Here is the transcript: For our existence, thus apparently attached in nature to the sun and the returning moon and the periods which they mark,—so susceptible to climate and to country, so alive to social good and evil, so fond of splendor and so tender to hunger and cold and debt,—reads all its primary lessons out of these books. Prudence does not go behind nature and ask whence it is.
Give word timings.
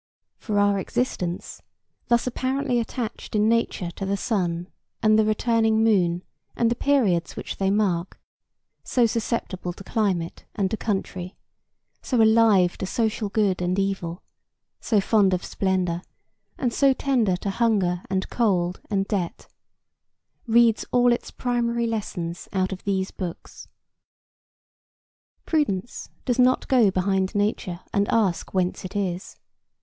For 0.39 0.57
our 0.57 0.79
existence, 0.79 1.61
thus 2.07 2.25
apparently 2.25 2.79
attached 2.79 3.35
in 3.35 3.47
nature 3.47 3.91
to 3.91 4.03
the 4.03 4.17
sun 4.17 4.67
and 5.03 5.19
the 5.19 5.23
returning 5.23 5.83
moon 5.83 6.23
and 6.55 6.71
the 6.71 6.75
periods 6.75 7.35
which 7.35 7.57
they 7.57 7.69
mark,—so 7.69 9.05
susceptible 9.05 9.73
to 9.73 9.83
climate 9.83 10.43
and 10.55 10.71
to 10.71 10.75
country, 10.77 11.35
so 12.01 12.19
alive 12.19 12.79
to 12.79 12.87
social 12.87 13.29
good 13.29 13.61
and 13.61 13.77
evil, 13.77 14.23
so 14.79 14.99
fond 14.99 15.35
of 15.35 15.45
splendor 15.45 16.01
and 16.57 16.73
so 16.73 16.93
tender 16.93 17.37
to 17.37 17.51
hunger 17.51 18.01
and 18.09 18.27
cold 18.31 18.81
and 18.89 19.07
debt,—reads 19.07 20.83
all 20.91 21.13
its 21.13 21.29
primary 21.29 21.85
lessons 21.85 22.49
out 22.51 22.71
of 22.73 22.85
these 22.85 23.11
books. 23.11 23.67
Prudence 25.45 26.09
does 26.25 26.39
not 26.39 26.67
go 26.67 26.89
behind 26.89 27.35
nature 27.35 27.81
and 27.93 28.09
ask 28.09 28.51
whence 28.51 28.83
it 28.83 28.95
is. 28.95 29.35